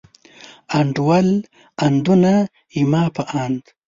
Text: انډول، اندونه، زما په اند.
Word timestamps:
انډول، 0.79 1.27
اندونه، 1.85 2.33
زما 2.75 3.03
په 3.15 3.23
اند. 3.43 3.63